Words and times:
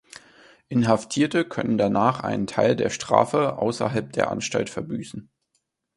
Inhaftierte 0.67 1.45
können 1.45 1.77
danach 1.77 2.21
einen 2.21 2.47
Teil 2.47 2.75
der 2.75 2.89
Strafe 2.89 3.59
außerhalb 3.59 4.11
der 4.13 4.31
Anstalt 4.31 4.71
verbüßen. 4.71 5.29